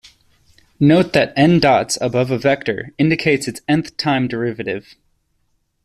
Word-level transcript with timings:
Note 0.79 1.13
that 1.13 1.31
n 1.37 1.59
dots 1.59 1.95
above 2.01 2.31
a 2.31 2.39
vector 2.39 2.91
indicates 2.97 3.47
its 3.47 3.61
nth 3.69 3.97
time 3.97 4.27
derivative. 4.27 4.95